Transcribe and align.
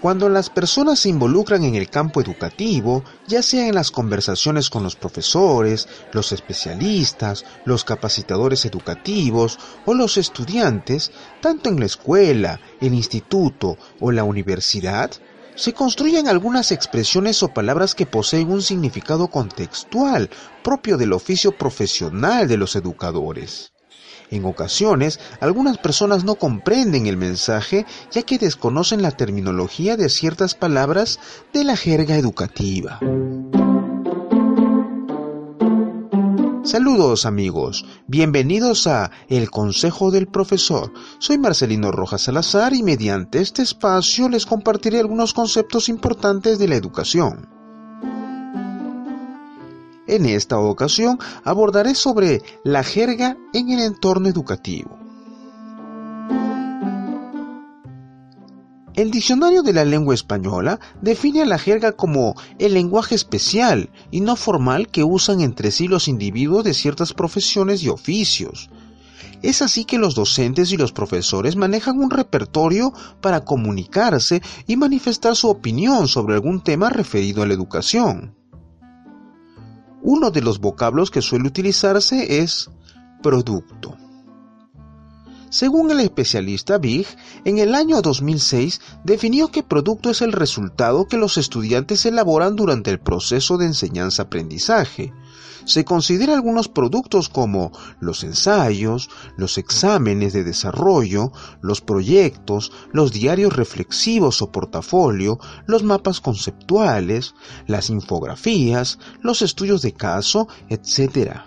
Cuando 0.00 0.30
las 0.30 0.48
personas 0.48 1.00
se 1.00 1.10
involucran 1.10 1.62
en 1.62 1.74
el 1.74 1.90
campo 1.90 2.22
educativo, 2.22 3.04
ya 3.26 3.42
sea 3.42 3.68
en 3.68 3.74
las 3.74 3.90
conversaciones 3.90 4.70
con 4.70 4.82
los 4.82 4.96
profesores, 4.96 5.88
los 6.12 6.32
especialistas, 6.32 7.44
los 7.66 7.84
capacitadores 7.84 8.64
educativos 8.64 9.58
o 9.84 9.92
los 9.92 10.16
estudiantes, 10.16 11.12
tanto 11.42 11.68
en 11.68 11.80
la 11.80 11.84
escuela, 11.84 12.60
el 12.80 12.94
instituto 12.94 13.76
o 14.00 14.10
la 14.10 14.24
universidad, 14.24 15.10
se 15.54 15.74
construyen 15.74 16.28
algunas 16.28 16.72
expresiones 16.72 17.42
o 17.42 17.52
palabras 17.52 17.94
que 17.94 18.06
poseen 18.06 18.50
un 18.50 18.62
significado 18.62 19.28
contextual 19.28 20.30
propio 20.64 20.96
del 20.96 21.12
oficio 21.12 21.52
profesional 21.52 22.48
de 22.48 22.56
los 22.56 22.74
educadores. 22.74 23.74
En 24.30 24.44
ocasiones, 24.44 25.18
algunas 25.40 25.76
personas 25.78 26.22
no 26.22 26.36
comprenden 26.36 27.06
el 27.06 27.16
mensaje 27.16 27.84
ya 28.12 28.22
que 28.22 28.38
desconocen 28.38 29.02
la 29.02 29.10
terminología 29.10 29.96
de 29.96 30.08
ciertas 30.08 30.54
palabras 30.54 31.18
de 31.52 31.64
la 31.64 31.76
jerga 31.76 32.16
educativa. 32.16 33.00
Saludos 36.62 37.26
amigos, 37.26 37.84
bienvenidos 38.06 38.86
a 38.86 39.10
El 39.28 39.50
Consejo 39.50 40.12
del 40.12 40.28
Profesor. 40.28 40.92
Soy 41.18 41.36
Marcelino 41.36 41.90
Rojas 41.90 42.22
Salazar 42.22 42.72
y 42.74 42.84
mediante 42.84 43.40
este 43.40 43.62
espacio 43.62 44.28
les 44.28 44.46
compartiré 44.46 45.00
algunos 45.00 45.34
conceptos 45.34 45.88
importantes 45.88 46.60
de 46.60 46.68
la 46.68 46.76
educación. 46.76 47.59
En 50.10 50.26
esta 50.26 50.58
ocasión 50.58 51.20
abordaré 51.44 51.94
sobre 51.94 52.42
la 52.64 52.82
jerga 52.82 53.36
en 53.52 53.70
el 53.70 53.78
entorno 53.78 54.28
educativo. 54.28 54.98
El 58.94 59.12
diccionario 59.12 59.62
de 59.62 59.72
la 59.72 59.84
lengua 59.84 60.12
española 60.12 60.80
define 61.00 61.42
a 61.42 61.46
la 61.46 61.60
jerga 61.60 61.92
como 61.92 62.34
el 62.58 62.74
lenguaje 62.74 63.14
especial 63.14 63.90
y 64.10 64.20
no 64.20 64.34
formal 64.34 64.88
que 64.88 65.04
usan 65.04 65.42
entre 65.42 65.70
sí 65.70 65.86
los 65.86 66.08
individuos 66.08 66.64
de 66.64 66.74
ciertas 66.74 67.12
profesiones 67.12 67.84
y 67.84 67.88
oficios. 67.88 68.68
Es 69.42 69.62
así 69.62 69.84
que 69.84 69.98
los 69.98 70.16
docentes 70.16 70.72
y 70.72 70.76
los 70.76 70.90
profesores 70.90 71.54
manejan 71.54 72.00
un 72.00 72.10
repertorio 72.10 72.92
para 73.20 73.44
comunicarse 73.44 74.42
y 74.66 74.76
manifestar 74.76 75.36
su 75.36 75.48
opinión 75.48 76.08
sobre 76.08 76.34
algún 76.34 76.64
tema 76.64 76.90
referido 76.90 77.44
a 77.44 77.46
la 77.46 77.54
educación. 77.54 78.39
Uno 80.12 80.32
de 80.32 80.42
los 80.42 80.58
vocablos 80.58 81.08
que 81.12 81.22
suele 81.22 81.46
utilizarse 81.46 82.42
es 82.42 82.68
producto. 83.22 83.96
Según 85.50 85.90
el 85.90 85.98
especialista 85.98 86.78
Big, 86.78 87.08
en 87.44 87.58
el 87.58 87.74
año 87.74 88.00
2006 88.02 88.80
definió 89.02 89.48
que 89.48 89.64
producto 89.64 90.10
es 90.10 90.22
el 90.22 90.30
resultado 90.30 91.06
que 91.06 91.16
los 91.16 91.38
estudiantes 91.38 92.06
elaboran 92.06 92.54
durante 92.54 92.92
el 92.92 93.00
proceso 93.00 93.58
de 93.58 93.66
enseñanza-aprendizaje. 93.66 95.12
Se 95.64 95.84
considera 95.84 96.34
algunos 96.34 96.68
productos 96.68 97.28
como 97.28 97.72
los 97.98 98.22
ensayos, 98.22 99.10
los 99.36 99.58
exámenes 99.58 100.32
de 100.32 100.44
desarrollo, 100.44 101.32
los 101.60 101.80
proyectos, 101.80 102.70
los 102.92 103.10
diarios 103.10 103.52
reflexivos 103.54 104.42
o 104.42 104.52
portafolio, 104.52 105.40
los 105.66 105.82
mapas 105.82 106.20
conceptuales, 106.20 107.34
las 107.66 107.90
infografías, 107.90 109.00
los 109.20 109.42
estudios 109.42 109.82
de 109.82 109.94
caso, 109.94 110.46
etc. 110.68 111.40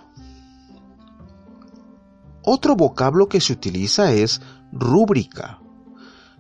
Otro 2.44 2.76
vocablo 2.76 3.30
que 3.30 3.40
se 3.40 3.54
utiliza 3.54 4.12
es 4.12 4.42
rúbrica. 4.72 5.60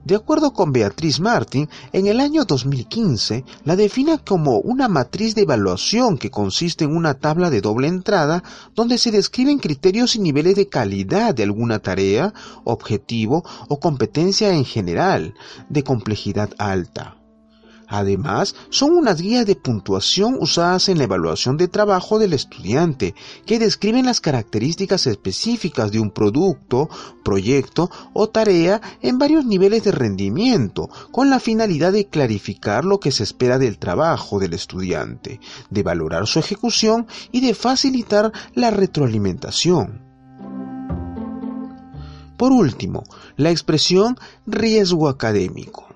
De 0.03 0.15
acuerdo 0.15 0.51
con 0.51 0.73
Beatriz 0.73 1.21
Martin, 1.21 1.69
en 1.93 2.07
el 2.07 2.19
año 2.19 2.43
2015 2.43 3.45
la 3.63 3.77
define 3.77 4.19
como 4.19 4.57
una 4.59 4.89
matriz 4.89 5.33
de 5.33 5.43
evaluación 5.43 6.17
que 6.17 6.29
consiste 6.29 6.83
en 6.83 6.93
una 6.93 7.13
tabla 7.13 7.49
de 7.49 7.61
doble 7.61 7.87
entrada 7.87 8.43
donde 8.75 8.97
se 8.97 9.11
describen 9.11 9.59
criterios 9.59 10.17
y 10.17 10.19
niveles 10.19 10.57
de 10.57 10.67
calidad 10.67 11.33
de 11.33 11.43
alguna 11.43 11.79
tarea, 11.79 12.33
objetivo 12.65 13.45
o 13.69 13.79
competencia 13.79 14.53
en 14.53 14.65
general, 14.65 15.35
de 15.69 15.85
complejidad 15.85 16.49
alta. 16.57 17.22
Además, 17.87 18.55
son 18.69 18.91
unas 18.91 19.21
guías 19.21 19.45
de 19.45 19.55
puntuación 19.55 20.37
usadas 20.39 20.89
en 20.89 20.97
la 20.97 21.03
evaluación 21.03 21.57
de 21.57 21.67
trabajo 21.67 22.19
del 22.19 22.33
estudiante, 22.33 23.15
que 23.45 23.59
describen 23.59 24.05
las 24.05 24.21
características 24.21 25.07
específicas 25.07 25.91
de 25.91 25.99
un 25.99 26.11
producto, 26.11 26.89
proyecto 27.23 27.89
o 28.13 28.29
tarea 28.29 28.81
en 29.01 29.19
varios 29.19 29.45
niveles 29.45 29.83
de 29.83 29.91
rendimiento, 29.91 30.89
con 31.11 31.29
la 31.29 31.39
finalidad 31.39 31.91
de 31.91 32.07
clarificar 32.07 32.85
lo 32.85 32.99
que 32.99 33.11
se 33.11 33.23
espera 33.23 33.59
del 33.59 33.77
trabajo 33.77 34.39
del 34.39 34.53
estudiante, 34.53 35.39
de 35.69 35.83
valorar 35.83 36.27
su 36.27 36.39
ejecución 36.39 37.07
y 37.31 37.41
de 37.41 37.53
facilitar 37.53 38.31
la 38.53 38.71
retroalimentación. 38.71 40.01
Por 42.37 42.51
último, 42.51 43.03
la 43.37 43.51
expresión 43.51 44.17
riesgo 44.45 45.07
académico. 45.07 45.92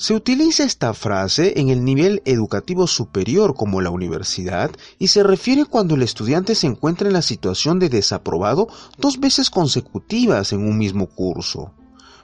Se 0.00 0.14
utiliza 0.14 0.64
esta 0.64 0.94
frase 0.94 1.60
en 1.60 1.68
el 1.68 1.84
nivel 1.84 2.22
educativo 2.24 2.86
superior 2.86 3.54
como 3.54 3.82
la 3.82 3.90
universidad 3.90 4.70
y 4.98 5.08
se 5.08 5.22
refiere 5.22 5.66
cuando 5.66 5.94
el 5.94 6.00
estudiante 6.00 6.54
se 6.54 6.66
encuentra 6.66 7.08
en 7.08 7.12
la 7.12 7.20
situación 7.20 7.78
de 7.78 7.90
desaprobado 7.90 8.68
dos 8.96 9.20
veces 9.20 9.50
consecutivas 9.50 10.54
en 10.54 10.66
un 10.66 10.78
mismo 10.78 11.06
curso. 11.06 11.74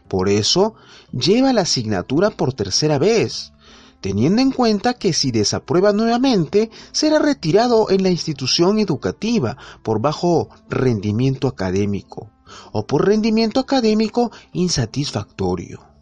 Por 0.09 0.31
eso, 0.31 0.73
lleva 1.13 1.53
la 1.53 1.61
asignatura 1.61 2.31
por 2.31 2.55
tercera 2.55 2.99
vez, 2.99 3.53
teniendo 4.01 4.41
en 4.41 4.53
cuenta 4.53 4.95
que 4.95 5.13
si 5.13 5.31
desaprueba 5.31 5.93
nuevamente, 5.93 6.71
será 6.93 7.19
retirado 7.19 7.91
en 7.91 8.03
la 8.03 8.09
institución 8.09 8.79
educativa 8.79 9.59
por 9.83 10.01
bajo 10.01 10.49
rendimiento 10.71 11.47
académico 11.47 12.31
o 12.73 12.87
por 12.87 13.07
rendimiento 13.07 13.61
académico 13.61 14.33
insatisfactorio. 14.55 15.96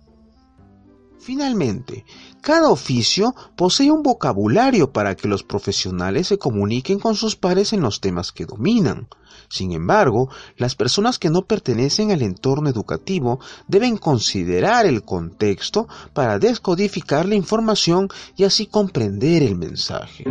Finalmente, 1.24 2.04
cada 2.42 2.68
oficio 2.68 3.34
posee 3.56 3.90
un 3.90 4.02
vocabulario 4.02 4.92
para 4.92 5.14
que 5.14 5.26
los 5.26 5.42
profesionales 5.42 6.26
se 6.26 6.36
comuniquen 6.36 6.98
con 6.98 7.14
sus 7.14 7.34
pares 7.34 7.72
en 7.72 7.80
los 7.80 8.02
temas 8.02 8.30
que 8.30 8.44
dominan. 8.44 9.08
Sin 9.48 9.72
embargo, 9.72 10.28
las 10.58 10.74
personas 10.74 11.18
que 11.18 11.30
no 11.30 11.46
pertenecen 11.46 12.10
al 12.10 12.20
entorno 12.20 12.68
educativo 12.68 13.40
deben 13.68 13.96
considerar 13.96 14.84
el 14.84 15.02
contexto 15.02 15.88
para 16.12 16.38
descodificar 16.38 17.24
la 17.24 17.36
información 17.36 18.08
y 18.36 18.44
así 18.44 18.66
comprender 18.66 19.42
el 19.42 19.56
mensaje. 19.56 20.24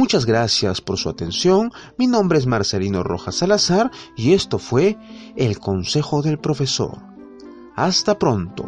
Muchas 0.00 0.24
gracias 0.24 0.80
por 0.80 0.96
su 0.96 1.10
atención. 1.10 1.72
Mi 1.98 2.06
nombre 2.06 2.38
es 2.38 2.46
Marcelino 2.46 3.02
Rojas 3.02 3.34
Salazar 3.34 3.90
y 4.16 4.32
esto 4.32 4.58
fue 4.58 4.96
El 5.36 5.58
Consejo 5.58 6.22
del 6.22 6.38
Profesor. 6.38 7.02
Hasta 7.76 8.18
pronto. 8.18 8.64